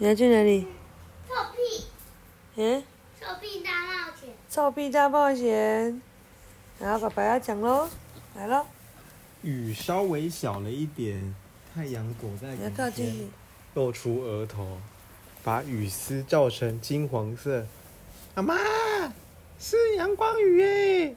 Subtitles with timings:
[0.00, 0.64] 你要去哪里？
[1.26, 1.86] 臭屁！
[2.54, 2.84] 嗯？
[3.20, 4.30] 臭屁大冒险！
[4.48, 6.00] 臭屁大冒险！
[6.78, 7.88] 然后爸爸要讲喽，
[8.36, 8.64] 来喽。
[9.42, 11.34] 雨稍微小了一点，
[11.74, 13.28] 太阳躲在云间，
[13.74, 14.78] 露出额头，
[15.42, 17.66] 把雨丝照成金黄色。
[18.36, 18.54] 阿妈，
[19.58, 21.16] 是阳光雨耶！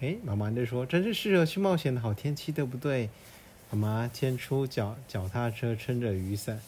[0.00, 3.10] 哎，妈妈就说：“真是适合去冒险的好天气，对不对？”
[3.70, 6.58] 妈妈牵出脚脚踏车，撑着雨伞。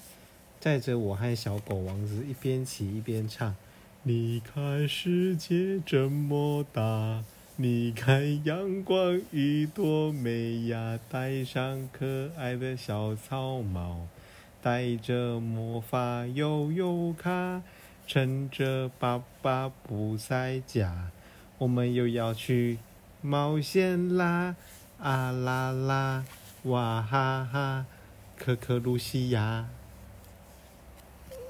[0.61, 3.57] 载着我和小狗王子一边骑一边唱，
[4.03, 7.25] 你看世界这么大，
[7.57, 11.01] 你看阳光雨多美呀！
[11.09, 14.07] 戴上可爱的小草帽，
[14.61, 17.63] 带着魔法悠悠卡，
[18.07, 21.11] 趁着爸爸不在家，
[21.57, 22.77] 我们又要去
[23.23, 24.57] 冒险啦！
[24.99, 26.27] 啊啦啦，
[26.65, 27.87] 哇哈哈，
[28.37, 29.67] 可可露西亚。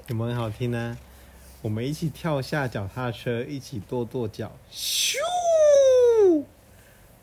[0.07, 0.97] 有没有很好听呢？
[1.61, 5.15] 我们一起跳下脚踏车，一起跺跺脚，咻！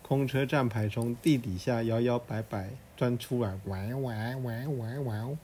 [0.01, 5.39] 空车站牌从地底下摇摇摆摆钻出来，玩玩玩玩玩！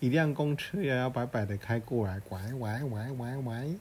[0.00, 3.80] 一辆公车摇摇摆摆的开过来，玩玩玩玩玩！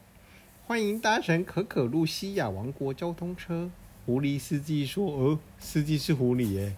[0.67, 3.69] 欢迎搭乘可可露西亚王国交通车。
[4.05, 6.75] 狐狸司机说：“哦，司机是狐狸耶！”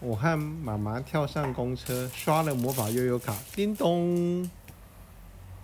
[0.00, 4.50] 我和妈妈跳上公车，刷了魔法悠悠卡，叮咚。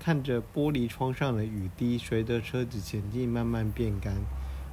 [0.02, 4.14] 看着玻璃窗上的雨滴随着车子前进慢慢变干，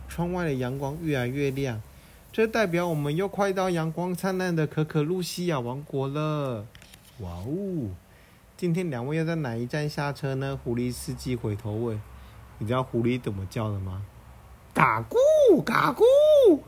[0.08, 1.82] 窗外的阳光越来越亮，
[2.32, 6.66] 这代表我们又快到阳光灿烂的可可露西亚王国了。
[7.20, 7.90] 哇哦！
[8.56, 10.58] 今天两位要在哪一站下车呢？
[10.64, 12.02] 狐狸司机回头问
[12.58, 14.04] ：“你知道狐狸怎么叫的吗？”
[14.74, 16.60] 嘎咕嘎咕，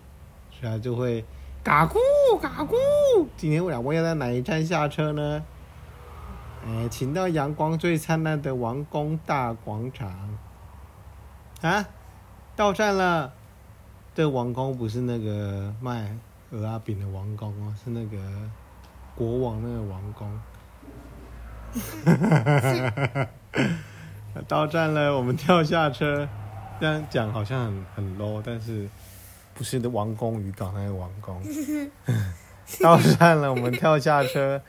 [0.52, 1.24] 所以就会
[1.64, 1.98] 嘎咕
[2.42, 2.76] 嘎咕。
[3.38, 5.44] 今天两位要在哪一站下车呢？
[6.68, 10.38] 哎，请到阳光最灿烂的王宫大广场
[11.62, 11.86] 啊！
[12.56, 13.34] 到站了。
[14.16, 16.14] 这王宫不是那个卖
[16.52, 18.18] 蚵仔饼的王宫哦，是那个
[19.16, 20.40] 国王那个王宫。
[24.48, 26.28] 到站了，我们跳下车。
[26.82, 28.90] 这样讲好像很很 low，但是
[29.54, 31.42] 不是的王宫渔港那个王宫。
[32.82, 34.62] 到站了，我们跳下车。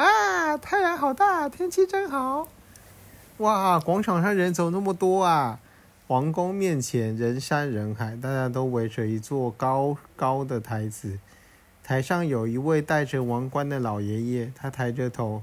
[0.00, 2.48] 啊，太阳好大，天气真好！
[3.36, 5.60] 哇，广场上人怎么那么多啊？
[6.06, 11.18] 皇宫面前人山人海，大家都围着一座高高的台子，
[11.84, 15.42] 台上有一位戴着王冠的老爷爷，他抬着头，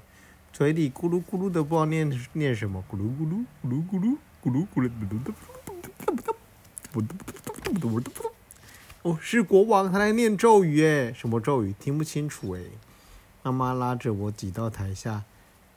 [0.52, 5.22] 嘴里咕噜咕噜的，不知道念念什么，咕噜咕噜咕噜咕噜咕噜咕噜咕
[6.98, 8.10] 噜咕噜。
[9.04, 11.76] 哦，是国王，他在念咒语耶，什么咒语？
[11.80, 12.62] 听不清楚哎。
[13.48, 15.24] 妈妈拉着我挤到台下，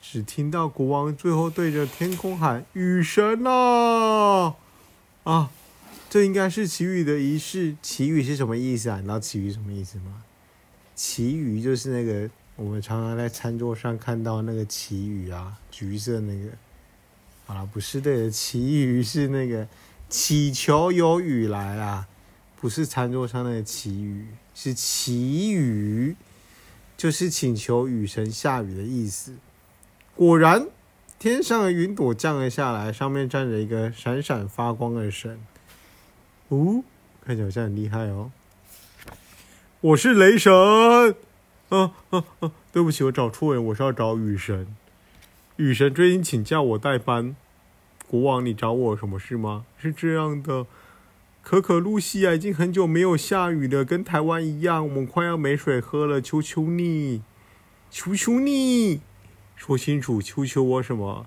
[0.01, 4.55] 只听到国王最后对着天空喊：“雨神啊！”
[5.23, 5.49] 啊，
[6.09, 7.77] 这应该是祈雨的仪式。
[7.81, 8.97] 祈雨是什么意思啊？
[8.97, 10.23] 你知道祈雨什么意思吗？
[10.95, 16.49] 祈雨就是那个我们常常在餐桌上看到那个祈雨啊，橘色那个。
[17.45, 19.65] 好了，不是对的，祈雨是那个
[20.09, 22.05] 祈求有雨来啦，
[22.59, 26.17] 不是餐桌上那个祈雨，是祈雨。
[27.01, 29.33] 就是请求雨神下雨的意思。
[30.15, 30.67] 果然，
[31.17, 35.39] 天上的云朵降了下来，上面站着一个闪闪发光的神。
[36.49, 36.83] 哦，
[37.25, 38.31] 看起来好像很厉害哦。
[39.79, 40.53] 我是雷神。
[41.69, 42.51] 啊啊啊！
[42.71, 44.67] 对不起，我找错人，我是要找雨神。
[45.55, 47.35] 雨神最近请假我代班。
[48.07, 49.65] 国王，你找我什么事吗？
[49.79, 50.67] 是这样的。
[51.43, 56.21] 可可露西亚已经很久没有下雨了，跟台湾一样，我们快要没水喝了。
[56.21, 57.23] 求求你，
[57.89, 59.01] 求求你，
[59.55, 61.25] 说清楚，求求我什么？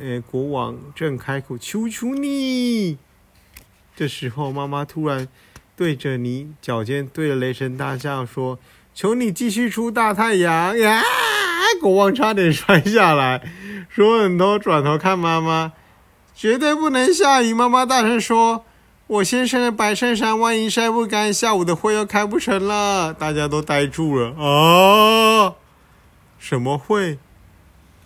[0.00, 2.98] 呃，国王正开口，求求你。
[3.94, 5.28] 这时候，妈妈突然
[5.76, 8.58] 对着你脚尖对着雷神大叫说
[8.92, 11.02] ：“求你继续出大太阳呀！”
[11.80, 13.48] 国王差点摔下来，
[13.88, 15.72] 说很多，转头看妈妈，
[16.34, 17.54] 绝对不能下雨。
[17.54, 18.64] 妈妈大声说。
[19.06, 23.12] 我先生的白衬衫万一晒不干，下午的会又开不成了。
[23.12, 25.54] 大家都呆住了啊！
[26.38, 27.18] 什么会？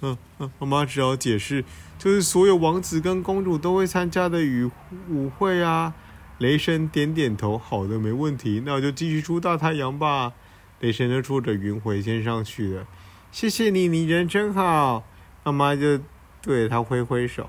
[0.01, 1.65] 嗯嗯，妈妈只好解释，
[2.01, 4.69] 就是所有王子跟公主都会参加的雨
[5.09, 5.95] 舞会啊。
[6.39, 10.33] 雷神点点头，好的，没问题，那我就继续出大太阳吧。
[10.81, 12.87] 雷神就坐着云回天上去了。
[13.31, 15.05] 谢谢你，你人真好。
[15.45, 16.01] 妈妈就
[16.43, 17.49] 对他挥挥手。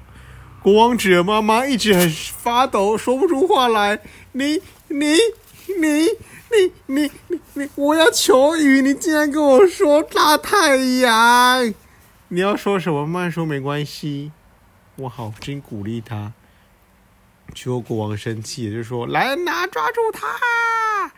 [0.62, 4.02] 国王指着妈妈，一直很发抖，说不出话来。
[4.34, 5.16] 你、你、
[5.68, 6.10] 你、
[6.48, 11.74] 你、你、你、你，我要求雨，你竟然跟我说大太阳！
[12.28, 13.08] 你要说什么？
[13.08, 14.34] 慢说没关系。
[14.98, 16.34] 我好心鼓励他。
[17.56, 21.12] 结果国王生气，就说：“来拿，抓住他！”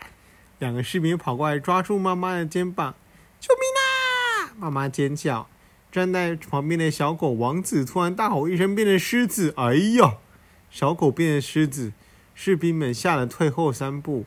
[0.60, 2.94] 两个士兵跑过来抓住妈妈的肩膀，
[3.40, 4.54] 救命啊！
[4.60, 5.50] 妈妈尖叫。
[5.92, 9.54] 站在旁边的小狗王子突然大吼一声，变成狮子。
[9.58, 10.18] 哎呀！
[10.70, 11.92] 小狗变成狮子，
[12.34, 14.26] 士兵们吓得退后三步。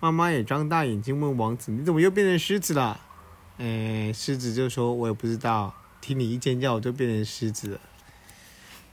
[0.00, 3.00] 妈妈也张大眼睛问王子：“你怎么又变成狮子了？”
[3.58, 7.80] 嗯，狮子就说：“我也不知道，听你一尖叫，我就变成狮子了。”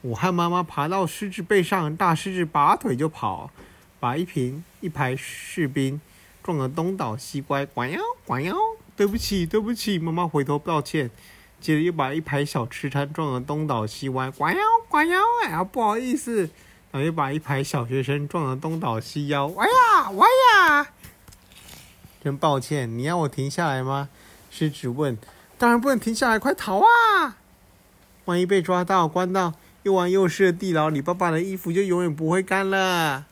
[0.01, 3.50] 我和妈妈爬到狮子背上，大狮子拔腿就跑，
[4.00, 6.00] 把一瓶一排士兵
[6.44, 8.53] 撞得东倒西歪，呱呀呱呀！
[8.95, 11.09] 对不起，对不起，妈妈回头道歉。
[11.61, 14.55] 接着又把一排小吃摊撞得东倒西歪，呱呀
[14.89, 15.19] 呱呀！
[15.45, 16.49] 哎呀，不好意思，
[16.91, 20.87] 然后又把一排小学生撞得东倒西腰，哇呀哇呀！
[22.23, 24.09] 真抱歉，你要我停下来吗？
[24.49, 25.17] 狮子问。
[25.57, 27.37] 当然不能停下来，快逃啊！
[28.25, 29.53] 万一被抓到，关到
[29.83, 33.25] 又玩又湿的地牢里，爸爸的衣服就永远不会干了。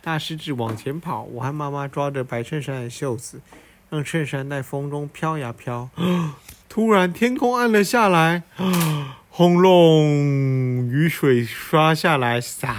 [0.00, 3.40] 大狮子往前跑，我和妈妈抓着白衬衫的袖子，
[3.90, 5.90] 让衬衫在风中飘呀飘。
[6.68, 8.42] 突然，天空暗了下来，
[9.30, 12.74] 轰隆，雨水刷下来，撒，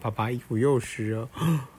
[0.00, 1.28] 爸爸衣服又湿了。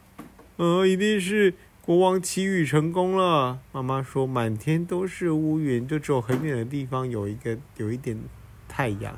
[0.57, 3.59] 呃，一定是国王祈雨成功了。
[3.71, 8.18] 妈妈说，满天都是乌云，就只有很远的地方有一个有一点
[8.69, 9.18] 太阳。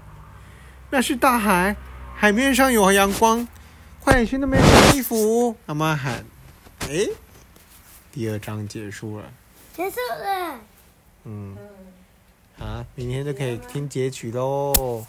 [0.89, 1.75] 那是大海，
[2.15, 3.45] 海面上有阳光。
[3.99, 5.55] 快点去那边洗衣服。
[5.65, 6.23] 妈妈喊。
[6.87, 7.07] 哎，
[8.11, 9.25] 第二章结束了。
[9.73, 10.59] 结束了。
[11.25, 11.57] 嗯。
[12.57, 15.05] 啊，明天就可以听结局喽！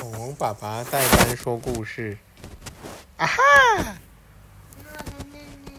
[0.00, 2.16] 恐龙爸爸代班说故事，
[3.18, 3.98] 啊哈！